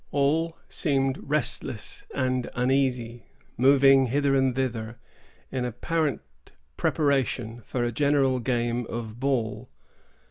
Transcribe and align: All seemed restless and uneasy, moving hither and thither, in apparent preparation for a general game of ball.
All 0.09 0.57
seemed 0.67 1.19
restless 1.29 2.05
and 2.15 2.49
uneasy, 2.55 3.27
moving 3.55 4.07
hither 4.07 4.35
and 4.35 4.55
thither, 4.55 4.97
in 5.51 5.63
apparent 5.63 6.21
preparation 6.75 7.61
for 7.61 7.83
a 7.83 7.91
general 7.91 8.39
game 8.39 8.87
of 8.87 9.19
ball. 9.19 9.69